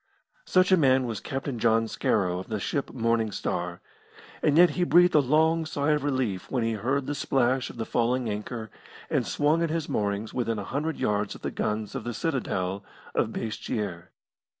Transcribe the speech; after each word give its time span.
Such 0.47 0.71
a 0.71 0.77
man 0.77 1.05
was 1.05 1.19
Captain 1.19 1.59
John 1.59 1.87
Scarrow, 1.87 2.39
of 2.39 2.47
the 2.47 2.59
ship 2.59 2.91
Morning 2.91 3.31
Star, 3.31 3.81
and 4.41 4.57
yet 4.57 4.71
he 4.71 4.83
breathed 4.83 5.13
a 5.13 5.19
long 5.19 5.63
sigh 5.63 5.91
of 5.91 6.03
relief 6.03 6.49
when 6.49 6.63
he 6.63 6.71
heard 6.73 7.05
the 7.05 7.13
splash 7.13 7.69
of 7.69 7.77
the 7.77 7.85
falling 7.85 8.27
anchor 8.27 8.71
and 9.11 9.27
swung 9.27 9.61
at 9.61 9.69
his 9.69 9.87
moorings 9.87 10.33
within 10.33 10.57
a 10.57 10.63
hundred 10.63 10.97
yards 10.97 11.35
of 11.35 11.43
the 11.43 11.51
guns 11.51 11.93
of 11.93 12.03
the 12.03 12.15
citadel 12.15 12.83
of 13.13 13.27
Basseterre. 13.31 14.09